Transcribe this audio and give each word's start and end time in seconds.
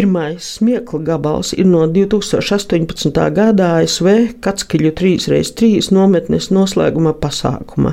Pirmais 0.00 0.46
smiekla 0.56 0.98
gabals 1.04 1.50
ir 1.52 1.66
no 1.68 1.82
2018. 1.84 3.18
gada 3.36 3.66
ASV 3.82 4.06
Katskiļu 4.40 4.94
3x3 4.96 5.90
nometnes 5.92 6.46
noslēguma 6.56 7.12
pasākuma. 7.20 7.92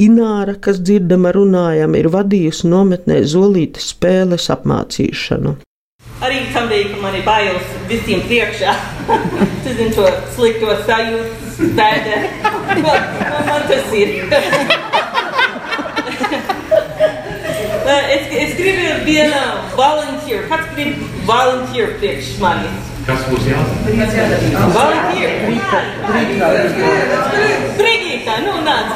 Ināra, 0.00 0.54
kas 0.56 0.80
dzirdama 0.80 1.34
runājam, 1.36 1.92
ir 1.98 2.08
vadījusi 2.14 2.70
nometnē 2.72 3.18
zolītes 3.28 3.90
spēles 3.92 4.48
apmācīšanu. 4.54 5.58
Arī 6.24 6.40
samdēja, 6.54 6.88
ka 6.94 7.02
man 7.02 7.20
ir 7.20 7.26
bailes 7.28 7.76
visiem 7.90 8.24
priekšā. 8.30 8.72
Tas 9.66 9.76
ir 9.76 9.92
to 9.92 10.08
slikto 10.32 10.78
sajūtu, 10.88 11.68
bēdē. 11.76 12.24
Man 13.52 13.68
tas 13.68 13.92
ir. 13.92 14.16
es, 17.86 18.22
es 18.30 18.56
gribu 18.56 19.04
vienu 19.06 19.42
volunteer. 19.76 20.46
Kāds 20.50 20.68
grib 20.76 20.98
volunteer 21.28 21.94
priekš 22.00 22.38
manis? 22.42 22.90
Kas 23.06 23.24
būs 23.26 23.44
jādara? 23.48 24.66
Volunteer. 24.76 25.30
Brigītā, 27.78 28.34
nu 28.46 28.52
nāc. 28.66 28.88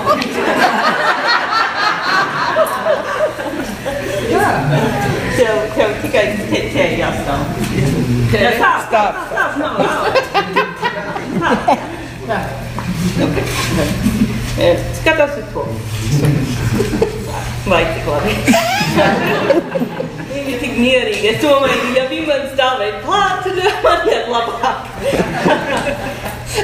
Tev, 5.37 5.57
tev 5.77 5.91
tikai 6.03 6.27
te, 6.51 6.61
te 6.73 6.85
jāstāv. 6.97 7.41
Jā, 8.33 8.51
stāv, 8.57 8.79
stāv, 8.87 9.11
stāv, 9.31 9.51
nav, 9.61 9.75
nav. 9.83 9.97
Tā. 12.27 12.39
Skatos 14.97 15.35
uz 15.39 15.47
to. 18.97 19.07
Vai 19.07 19.37
tik 19.37 19.71
labi? 19.77 19.93
Viņa 20.33 20.51
ir 20.53 20.59
tik 20.63 20.75
mierīga. 20.81 21.27
Es 21.33 21.39
domāju, 21.43 21.93
ja 21.97 22.05
viņa 22.11 22.27
man 22.31 22.43
stāvēja 22.53 22.97
klāt, 23.05 23.37
tad 23.47 23.57
man 23.85 24.01
iet 24.11 24.27
labāk. 24.33 24.79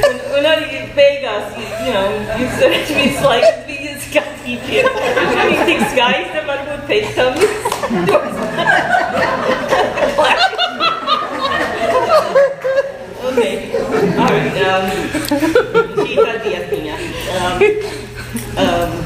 un, 0.08 0.16
un 0.38 0.42
arī 0.52 0.66
beigās, 0.96 1.46
you 1.86 1.92
know, 1.92 2.08
jūs 2.40 2.54
varat 2.60 2.86
visu 2.98 3.22
laiku 3.26 3.52
bija 3.68 3.92
skatīties. 4.06 4.86
Viņa 5.32 5.64
tik 5.68 5.80
skaista, 5.92 6.38
varbūt 6.48 6.82
pēc 6.90 7.06
tam. 7.16 7.32
okay. 13.32 13.54
All 14.18 14.28
right. 14.28 14.56
Um, 14.62 14.86
šī 16.02 16.14
tā 16.18 16.34
dietiņa. 16.44 16.94
Um, 17.38 17.56
um, 18.62 19.01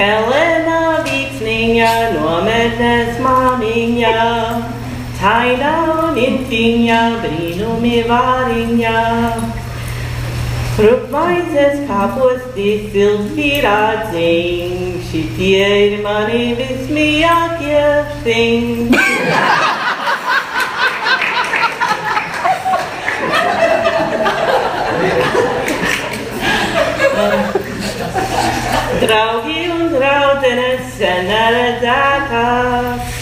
Helena 0.00 1.04
Vitsninja, 1.04 1.92
Nomedes 2.14 3.20
Maminja, 3.20 4.64
Taina 5.20 6.14
Ninfinja, 6.14 7.20
Brinum 7.20 7.84
Ivarinja, 7.84 9.00
Rupvaises 10.78 11.84
kapusti 11.86 12.88
silviradzing, 12.88 14.72
Šitie 15.04 16.00
mani 16.00 16.56
vismijakie 16.56 17.84
thing. 18.24 18.88
Draugi 29.00 29.59
un 30.10 30.40
draudzenes 30.40 30.94
sen 30.98 31.28
neredzētās, 31.28 33.18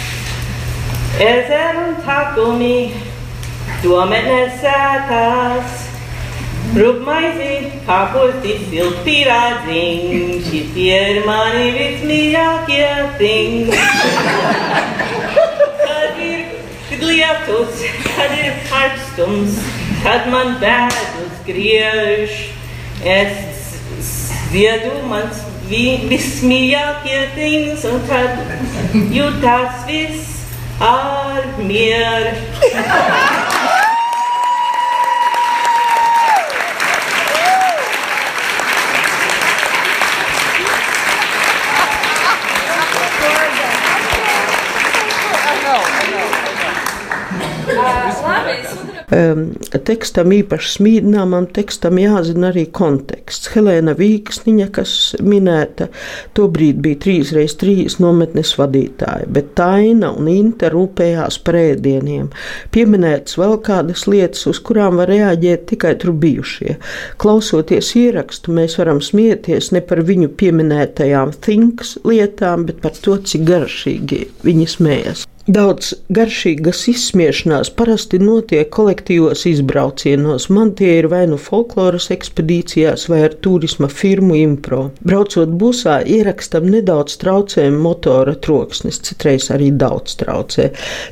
ezer 1.20 1.76
un 1.82 1.96
takumi, 2.06 2.92
dometnes 3.82 4.56
sētās. 4.62 5.84
Rūpmaizi, 6.68 7.80
kāposti, 7.86 8.58
silti 8.68 9.00
pierādziņš, 9.06 10.48
šitie 10.50 10.98
ir 11.14 11.20
mani 11.24 11.70
vismīļākie 11.76 12.88
things. 13.16 13.72
Kad 15.80 16.20
ir 16.28 17.04
lietus, 17.08 17.84
kad 18.04 18.36
ir 18.36 18.52
karstums, 18.68 19.60
kad 20.04 20.28
man 20.28 20.58
bēdus 20.60 21.40
griež, 21.48 22.36
es 23.00 23.32
dziedu 24.52 24.92
mans 25.08 25.47
Wie 25.68 25.98
bismillah 26.08 27.02
hier 27.04 27.28
things 27.34 27.84
und 27.84 28.00
you 28.94 29.24
Jutas 29.24 29.86
vis 29.86 30.46
al 30.80 31.44
mir. 31.62 32.32
Tekstam 49.08 50.32
īpaši 50.36 50.72
smīdināmam 50.76 51.46
tekstam 51.56 51.96
jāzina 52.00 52.50
arī 52.52 52.66
konteksts. 52.74 53.48
Helēna 53.54 53.94
Vīksniņa, 53.96 54.68
kas 54.74 54.92
minēta, 55.24 55.88
tobrīd 56.36 56.82
bija 56.84 56.98
3x3 57.06 57.98
nometnes 58.02 58.52
vadītāja, 58.60 59.28
bet 59.32 59.54
Taina 59.58 60.12
un 60.12 60.28
Inte 60.28 60.68
rūpējās 60.72 61.40
par 61.44 61.56
ēdieniem. 61.60 62.28
Pieminētas 62.74 63.38
vēl 63.40 63.56
kādas 63.64 64.04
lietas, 64.10 64.44
uz 64.50 64.60
kurām 64.60 65.00
var 65.00 65.08
reaģēt 65.12 65.64
tikai 65.72 65.94
tur 66.00 66.12
bijušie. 66.12 66.76
Klausoties 67.20 67.94
ierakstu, 67.98 68.52
mēs 68.56 68.76
varam 68.80 69.00
smieties 69.04 69.72
ne 69.72 69.82
par 69.84 70.04
viņu 70.04 70.34
pieminētajām 70.36 71.32
thinks 71.44 71.96
lietām, 72.04 72.68
bet 72.68 72.84
par 72.84 72.96
to, 73.00 73.16
cik 73.24 73.48
garšīgi 73.48 74.22
viņi 74.44 74.70
smējas. 74.76 75.28
Daudz 75.48 75.94
garšīgas 76.12 76.82
izsmiešanās 76.90 77.70
parasti 77.72 78.18
notiek 78.20 78.68
kolektīvos 78.68 79.46
izbraucienos. 79.48 80.50
Man 80.52 80.74
tie 80.76 80.98
ir 80.98 81.06
vai 81.08 81.22
nu 81.30 81.38
folkloras 81.40 82.10
ekspedīcijās, 82.12 83.06
vai 83.08 83.22
ar 83.30 83.36
turisma 83.46 83.88
firmu 83.88 84.36
impro. 84.36 84.82
Braucot 85.00 85.54
busā, 85.62 86.02
ierakstam 86.04 86.66
nedaudz 86.68 87.16
traucējumu 87.22 87.80
motora 87.80 88.34
troksnis, 88.44 88.98
citreiz 89.06 89.46
arī 89.54 89.70
daudz 89.72 90.18
traucē. 90.20 90.66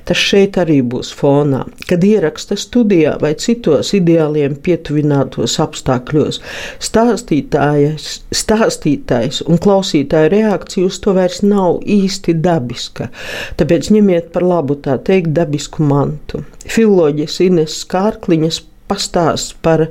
Tas 0.04 0.20
šeit 0.20 0.60
arī 0.60 0.82
būs 0.84 1.14
fonā. 1.16 1.62
Kad 1.88 2.04
ieraksta 2.04 2.60
studijā 2.60 3.16
vai 3.24 3.32
citos 3.40 3.94
ideāliem 3.96 4.58
pietuvinātos 4.60 5.56
apstākļos, 5.64 6.42
stāstītājs, 6.90 8.10
stāstītājs 8.36 9.40
un 9.48 9.64
klausītāja 9.64 10.28
reakcija 10.36 10.92
uz 10.92 11.00
to 11.00 11.16
vairs 11.16 11.40
nav 11.40 11.80
īsti 11.80 12.36
dabiska. 12.44 13.08
Tāpēc 13.56 13.92
ņemiet 13.96 14.25
par 14.34 14.46
labu 14.46 14.78
tā 14.82 14.96
teikt 15.02 15.34
dabisku 15.36 15.84
mantu. 15.86 16.42
Filoloģijas 16.66 17.38
Ines 17.46 17.76
Kārkliņas 17.90 18.62
pastāsts 18.88 19.54
par 19.62 19.86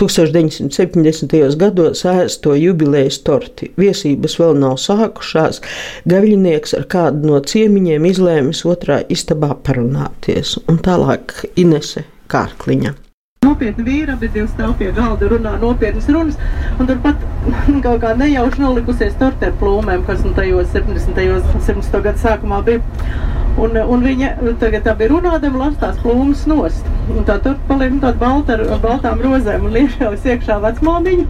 1970. 0.00 1.56
gados 1.60 2.04
ēsto 2.08 2.54
jubilejas 2.58 3.20
torti. 3.24 3.72
Viesības 3.80 4.38
vēl 4.40 4.56
nav 4.62 4.78
sākušās. 4.82 5.60
Gaviļnieks 6.08 6.76
ar 6.78 6.86
kādu 6.90 7.32
no 7.32 7.42
ciemiņiem 7.44 8.08
izlēmis 8.08 8.64
otrā 8.68 9.02
istabā 9.12 9.54
parunāties. 9.64 10.56
Un 10.68 10.80
tālāk 10.84 11.44
Inese 11.56 12.06
Kārkliņa. 12.32 12.94
Nopietni 13.46 13.84
vīri, 13.86 14.12
abi 14.12 14.28
divi 14.34 14.48
stāv 14.50 14.72
pie 14.80 14.88
galda, 14.92 15.28
runā 15.30 15.52
nopietnas 15.62 16.08
runas, 16.10 16.38
un 16.82 16.88
turpat 16.88 17.22
kaut 17.84 18.00
kā 18.02 18.10
nejauši 18.18 18.60
nolikusies 18.64 19.14
torte 19.20 19.46
ar 19.48 19.54
plūmēm, 19.60 20.02
kas 20.08 20.24
nu 20.26 20.34
tajos 20.36 20.72
70. 20.74 21.14
70. 21.54 22.00
gadu 22.08 22.24
sākumā 22.24 22.58
bija. 22.66 22.82
Un, 23.58 23.74
un 23.74 24.04
viņa 24.06 24.28
tagad 24.60 24.84
tā 24.86 24.92
bija 24.98 25.10
runādama, 25.10 25.64
las 25.64 25.78
tās 25.80 25.96
plūmas 26.02 26.44
nost. 26.46 26.86
Un 27.10 27.24
tā 27.26 27.38
tur 27.42 27.56
paliek 27.66 27.94
nu, 27.96 28.02
tāda 28.04 28.20
balta 28.20 28.54
ar 28.54 28.82
baltām 28.84 29.22
rozēm 29.24 29.66
un 29.66 29.74
liešās 29.74 30.26
iekšā 30.30 30.60
vecmāmiņa. 30.62 31.26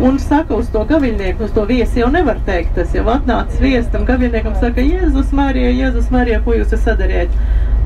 Un 0.00 0.16
saka 0.22 0.56
uz 0.56 0.70
to 0.72 0.86
gaviļnieku, 0.88 1.44
uz 1.44 1.52
to 1.52 1.66
viesi 1.68 2.00
jau 2.00 2.08
nevar 2.12 2.40
teikt. 2.46 2.72
Tas 2.78 2.94
jau 2.96 3.04
atnācis 3.12 3.60
viestam, 3.60 4.06
gaviļniekam 4.08 4.56
saka, 4.62 4.80
Jēzus 4.80 5.34
Marija, 5.36 5.74
Jēzus 5.82 6.08
Marija, 6.14 6.40
ko 6.46 6.56
jūs 6.56 6.72
sadarījāt? 6.72 7.36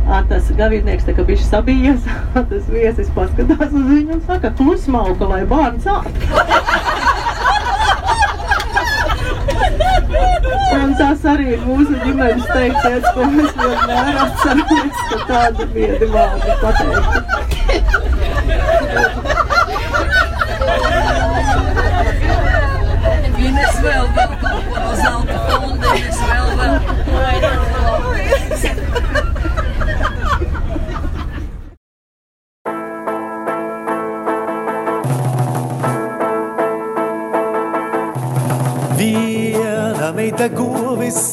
A, 0.04 0.20
tas 0.28 0.50
gaviļnieks 0.54 1.08
tā 1.08 1.14
kā 1.16 1.24
bišķi 1.26 1.48
sabijies, 1.48 2.08
tas 2.36 2.70
viesis 2.70 3.10
paskatās 3.16 3.70
uz 3.72 3.86
viņu 3.88 4.18
un 4.18 4.24
saka, 4.28 4.52
klus 4.58 4.86
mauka, 4.92 5.30
lai 5.30 5.42
bērns 5.48 5.88
āk. 5.90 6.83
Tas 10.98 11.24
arī 11.26 11.56
mūsu 11.64 11.96
ģimenes 12.04 12.44
teiciens, 12.48 13.06
ko 13.16 13.26
mēs 13.32 13.52
vienmēr 13.58 14.18
atceramies, 14.24 15.00
ka 15.10 15.16
tāda 15.30 15.66
viedi 15.74 16.06
vārdi 16.14 16.52
pateikti. 16.62 17.18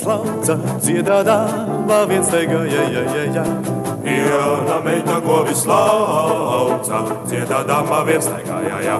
Slauca, 0.02 0.58
dziedādama 0.82 2.06
viens 2.10 2.30
teiga, 2.32 2.64
ja, 2.66 2.84
ja, 2.90 3.04
ja, 3.16 3.24
ja. 3.38 3.46
Viena 4.02 4.80
meita 4.84 5.20
govis 5.22 5.66
lauca, 5.70 7.04
dziedādama 7.30 8.02
viens 8.08 8.26
teiga, 8.26 8.62
ja, 8.66 8.82
ja. 8.82 8.98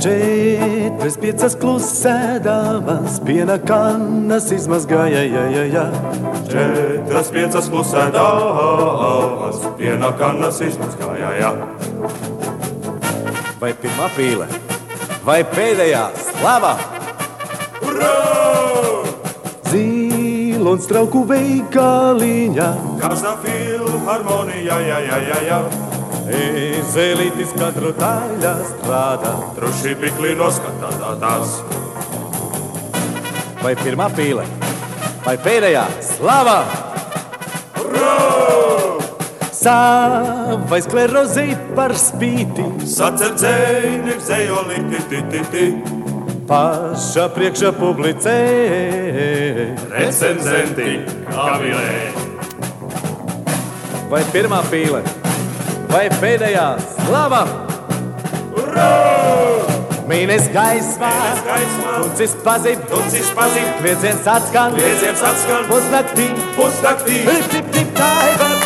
Četras 0.00 1.18
piecas 1.20 1.56
klusēdamas, 1.60 3.18
piena 3.24 3.58
kannas 3.60 4.48
izmazgāja, 4.56 5.24
ja, 5.28 5.44
ja, 5.52 5.64
ja. 5.68 5.84
Četras 6.48 7.28
piecas 7.32 7.68
klusēdāmas, 7.72 9.64
piena 9.76 10.12
kannas 10.16 10.62
izmazgāja, 10.64 11.34
ja. 11.40 11.52
Vai 13.60 13.74
pirmā 13.76 14.06
pīle, 14.16 14.46
vai 15.20 15.42
pēdējā 15.44 16.06
slava? 16.16 16.70
Urā! 17.84 18.12
Zīlons 19.68 20.88
trauku 20.88 21.26
veikaliņā, 21.28 22.70
Kazā 23.02 23.34
filharmonija, 23.44 24.80
ja, 24.88 24.98
ja, 25.04 25.20
ja, 25.28 25.42
ja. 25.44 25.60
Zelītis 26.90 27.52
katru 27.58 27.92
daļā 28.00 28.56
strādā. 28.72 29.36
Truši 29.58 29.92
bikli 30.00 30.32
noskatā 30.40 31.12
tās. 31.20 31.60
Vai 33.60 33.76
pirmā 33.84 34.08
pīle, 34.16 34.48
vai 35.26 35.36
pēdējā 35.36 35.84
slava? 36.14 36.62
Savai 39.60 40.78
sklerozei 40.80 41.52
par 41.76 41.92
spīti, 41.92 42.64
Sacerdzēni 42.88 44.14
zējoli, 44.24 44.78
ti, 44.88 45.00
ti, 45.10 45.18
ti, 45.28 45.42
ti. 45.52 45.64
paša 46.48 47.26
priekšā 47.34 47.74
publicē. 47.76 48.36
Recenzenti, 49.92 50.94
kavilē. 51.28 51.90
Vai 54.08 54.22
pirmā 54.32 54.62
pīle, 54.72 55.02
vai 55.92 56.06
pēdējā? 56.22 56.66
Slava? 56.96 57.44
Gaismā, 58.56 59.60
Mīnēs 60.10 60.48
gaismā, 60.50 61.10
tuncis 62.00 62.32
pazīt, 62.42 62.80
Tuncis 62.90 63.28
pazīt, 63.36 63.68
kliedziens 63.78 64.26
atskan, 64.26 64.74
Kliedziens 64.74 65.22
atskan, 65.22 65.68
pusnaktī, 65.68 66.26
pusnaktī. 66.56 67.20
Tip, 67.28 67.46
tip, 67.52 67.70
tip, 67.76 67.94
taiva, 68.00 68.48
rap, 68.48 68.48
rap, 68.48 68.59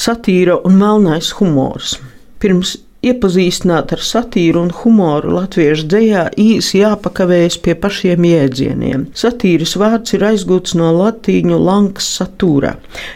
Satīra 0.00 0.58
un 0.68 0.76
melnais 0.80 1.30
humors. 1.38 1.94
Pirms 2.40 2.74
iepazīstināt 3.06 3.94
ar 3.94 4.02
satīru 4.04 4.60
un 4.66 4.72
humoru 4.82 5.32
latviešu 5.38 5.86
dzējā 5.88 6.24
īsi 6.40 6.82
jāpakavējas 6.82 7.56
pie 7.64 7.74
pašiem 7.80 8.26
jēdzieniem. 8.28 9.06
Satīras 9.16 9.72
vārds 9.80 10.16
ir 10.16 10.26
aizgūts 10.30 10.76
no 10.76 10.90
latīņu 10.98 11.60
lankas 11.64 12.10
satūra. 12.18 12.74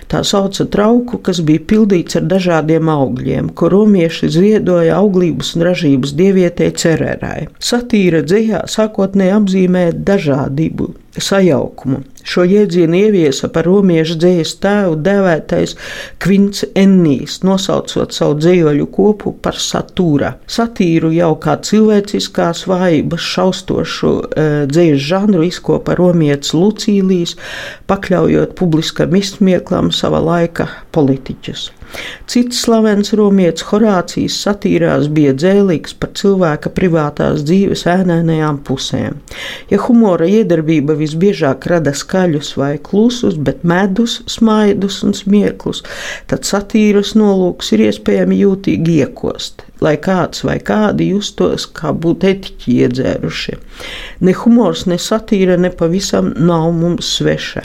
Tā 0.08 0.24
sauca 0.24 0.66
trauku, 0.72 1.20
kas 1.26 1.42
bija 1.44 1.64
pildīts 1.72 2.18
ar 2.20 2.28
dažādiem 2.32 2.88
augļiem, 2.94 3.52
ko 3.58 3.70
romieši 3.74 4.32
ziedoja 4.38 4.96
auglības 5.02 5.54
un 5.58 5.68
ražības 5.68 6.16
dievietei 6.16 6.72
cerērai. 6.72 7.50
Satīra 7.60 8.24
dzējā 8.24 8.64
sākotnēji 8.72 9.36
apzīmē 9.36 9.86
dažādību, 10.08 10.92
sajaukumu. 11.20 12.02
Šo 12.24 12.44
jēdzienu 12.48 12.96
ieviesa 12.96 13.50
par 13.52 13.66
romiešu 13.68 14.16
dzīslu 14.16 14.60
tēvu 14.64 14.94
dēvētais 15.04 15.74
Kvints 16.24 16.64
Ennijs, 16.78 17.42
nosaucot 17.44 18.16
savu 18.16 18.38
dzīvoļu 18.40 18.86
kopu 18.94 19.34
par 19.44 19.58
satūra. 19.60 20.32
Satīru 20.48 21.12
jau 21.14 21.34
kā 21.42 21.58
cilvēciskās 21.68 22.64
vājības 22.70 23.28
šaustošu 23.34 24.14
e, 24.14 24.48
dzīslu 24.72 25.04
žanru 25.10 25.44
izkopa 25.44 25.98
romietis 26.00 26.54
Lucīlijs, 26.56 27.36
pakļaujot 27.90 28.56
publiskam 28.58 29.14
izsmieklam 29.20 29.92
sava 29.92 30.22
laika 30.24 30.70
politiķus. 30.96 31.68
Cits 32.30 32.60
slavens 32.64 33.12
romietis 33.16 33.66
Horācijas 33.68 34.36
satīrās 34.46 35.08
bija 35.14 35.34
dzēlīgs 35.36 35.96
par 36.00 36.12
cilvēka 36.18 36.72
privātās 36.74 37.44
dzīves 37.46 37.84
ēnainajām 37.90 38.60
pusēm. 38.66 39.20
Ja 39.70 39.80
humora 39.84 40.28
iedarbība 40.30 40.96
visbiežāk 40.98 41.68
rada 41.70 41.94
skaļus 41.94 42.54
vai 42.60 42.72
klusus, 42.88 43.36
bet 43.36 43.64
medus, 43.64 44.20
smaidus 44.30 45.02
un 45.06 45.14
smieklus, 45.16 45.84
tad 46.30 46.48
satīras 46.48 47.14
nolūks 47.18 47.74
ir 47.76 47.86
iespējami 47.90 48.40
jūtīgi 48.42 48.98
iekost, 49.04 49.66
lai 49.82 49.94
kāds 50.00 50.44
vai 50.46 50.56
kādi 50.62 51.08
justos, 51.10 51.66
kā 51.66 51.90
būtu 51.92 52.28
etiķi 52.30 52.76
iedzēruši. 52.84 53.56
Ne 54.24 54.34
humors, 54.38 54.84
ne 54.86 54.98
satīra 55.00 55.56
nepavisam 55.60 56.30
nav 56.38 56.68
mums 56.76 57.08
sveša. 57.18 57.64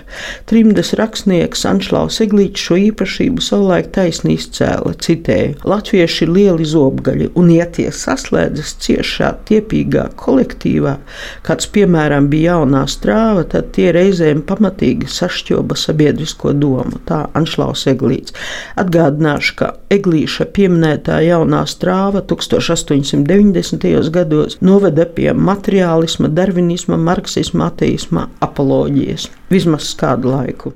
Trimdas 0.50 0.94
rakstnieks 0.98 1.66
Anšlaus 1.70 2.20
Eglīts 2.26 2.64
šo 2.66 2.80
īpašību 2.90 3.44
savulaik 3.46 3.92
taisni 3.96 4.36
izcēla, 4.40 4.96
citēja: 5.06 5.54
Latvieši 5.70 6.26
ir 6.26 6.34
lieli 6.34 6.66
zobgaļi, 6.66 7.30
un 7.40 7.52
ja 7.54 7.68
tie 7.70 7.90
saslēdzas 7.94 8.76
ciešā, 8.84 9.32
tiepīgā 9.50 10.10
kolektīvā, 10.20 10.98
kāds 11.46 11.70
piemēram 11.76 12.30
bija 12.32 12.58
jaunā 12.58 12.86
strāva, 12.90 13.46
tad 13.46 13.70
tie 13.78 13.92
reizēm 13.94 14.42
pamatīgi 14.50 15.10
sašķoba 15.14 15.78
sabiedrisko 15.78 16.56
domu. 16.58 16.98
Tā 17.06 17.28
Anšlaus 17.38 17.86
Eglīts. 17.92 18.34
Atgādināšu, 18.80 19.56
ka 19.60 19.72
Eglīša 19.94 20.50
pieminētā 20.56 21.20
jaunā 21.28 21.62
strāva 21.70 21.99
1890. 22.08 24.10
gados 24.10 24.58
noveda 24.62 25.06
pie 25.06 25.34
materiālisma, 25.34 26.28
darvinisma, 26.28 26.98
marksisma, 26.98 27.70
ateisma 27.70 28.28
apoloģijas. 28.44 29.30
Vismaz 29.50 29.94
kādu 30.00 30.34
laiku. 30.34 30.74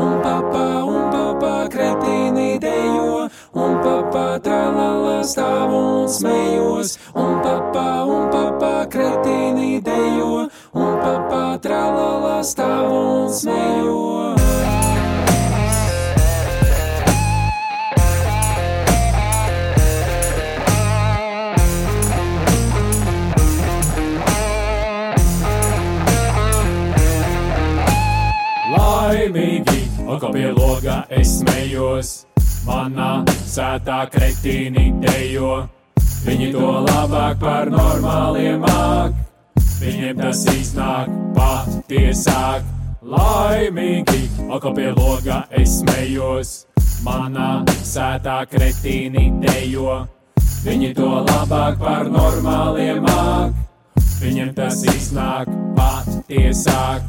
Un 0.00 0.16
papā, 0.24 0.66
un 0.90 1.04
papā 1.12 1.54
kretīni 1.70 2.58
dejo, 2.62 3.28
un 3.54 3.76
papā 3.84 4.26
tralala 4.42 5.20
stāv 5.22 5.76
un 5.78 6.08
smējos, 6.10 6.96
un 7.14 7.38
papā, 7.44 7.88
un 8.16 8.26
papā 8.34 8.74
kretīni 8.90 9.78
dejo, 9.86 10.48
un 10.74 10.98
papā 11.04 11.44
tralala 11.62 12.40
stāv 12.42 12.90
un 12.90 13.30
smējos. 13.30 14.43
Pie 30.34 30.50
loga 30.50 31.04
es 31.14 31.38
smējos, 31.38 32.08
manā 32.66 33.22
sētā 33.46 34.00
kretīni 34.10 34.88
dejo. 35.04 35.68
Viņi 36.24 36.48
to 36.56 36.70
labāk 36.88 37.38
par 37.38 37.70
normāliem 37.70 38.64
māk, 38.64 39.14
viņiem 39.78 40.18
tas 40.18 40.40
iznāk 40.50 41.12
patiesāk. 41.36 42.66
Laimīgi, 43.04 44.24
kā 44.48 44.72
pie 44.74 44.88
loga 44.96 45.44
es 45.54 45.78
smējos, 45.82 46.54
manā 47.06 47.50
sētā 47.84 48.40
kretīni 48.50 49.28
dejo. 49.44 50.06
viņi 50.64 50.94
to 50.96 51.10
labāk 51.28 51.78
par 51.78 52.10
normāliem 52.10 53.04
māk. 53.06 53.52
Viņiem 54.18 54.54
tas 54.56 54.82
iznāk 54.88 55.46
patiesāk. 55.76 57.04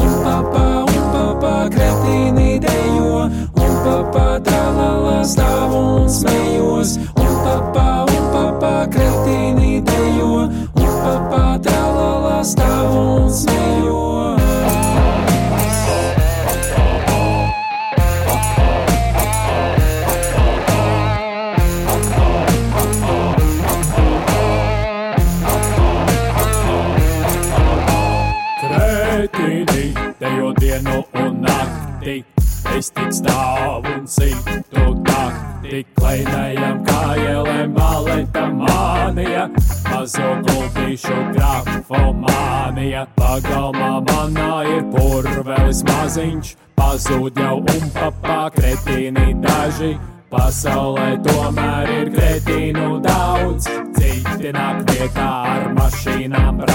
Un 0.00 0.10
papā, 0.24 0.93
un 1.04 1.12
papā, 1.12 1.54
kretīnī 1.72 2.58
dejo, 2.62 3.26
un 3.60 3.74
papā, 3.84 4.40
tralala 4.46 5.20
stāv 5.28 5.74
un 5.76 6.08
smējos. 6.08 6.96
Un 7.20 7.33
dienu 30.60 31.02
un 31.20 31.40
nakti, 31.44 32.22
es 32.76 32.90
tik 32.94 33.12
stāvu 33.14 33.92
un 33.92 34.06
citu 34.10 34.84
takti, 35.06 35.82
kleinējam 35.98 36.80
kājēlēm 36.88 37.74
baleta 37.76 38.46
mānija, 38.52 39.46
mazo 39.90 40.32
gultīšu 40.48 41.18
grafomānija, 41.36 43.06
pagalmā 43.18 43.92
manā 44.08 44.50
ir 44.70 44.82
purvelis 44.94 45.84
maziņš, 45.90 46.56
pazūd 46.80 47.40
jau 47.44 47.60
un 47.62 47.86
papā 47.98 48.42
kretīni 48.58 49.32
daži. 49.44 49.94
Pasaulē 50.34 51.12
tomēr 51.22 51.90
ir 51.94 52.08
kretīnu 52.16 52.98
daudz, 53.04 53.70
citi 53.94 54.50
nāk 54.56 54.82
vietā 54.90 55.30
ar 55.54 55.68
mašīnām 55.78 56.64
brauc. 56.64 56.73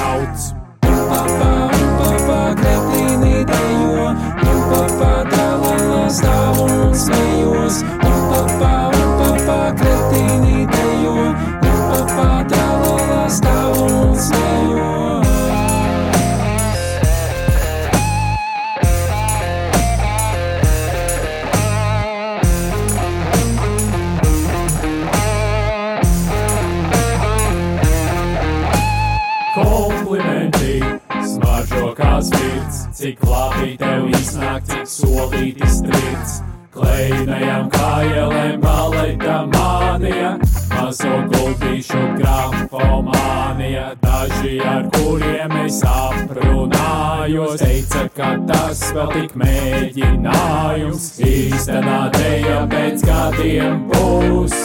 Solītis 34.89 35.79
strīds. 35.79 36.39
Kleinajām 36.73 37.67
kājēlēm 37.73 38.59
baleta 38.63 39.39
mānija, 39.49 40.35
mazo 40.71 41.15
guldīšu 41.31 42.01
grafomānija. 42.19 43.89
Daži 44.03 44.59
ar 44.63 44.85
kuriem 44.95 45.55
es 45.63 45.81
aprunājos, 45.89 47.57
teica, 47.63 48.05
ka 48.15 48.31
tas 48.49 48.85
vēl 48.95 49.11
tik 49.15 49.35
mēģinājums. 49.43 51.09
Īstenā 51.25 51.99
teja 52.15 52.63
pēc 52.71 53.05
gadiem 53.09 53.83
būs, 53.91 54.57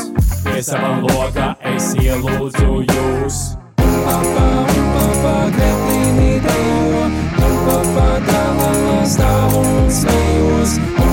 pie 0.45 0.63
sava 0.63 0.97
loka 1.09 1.55
es 1.75 1.93
ielūdzu 2.05 2.85
jūs. 2.93 3.43
Papa, 3.81 4.49
papa, 4.69 5.37
kretīnī 5.57 6.44
stāv 9.05 9.59
un 9.61 9.91
smējos. 9.93 11.04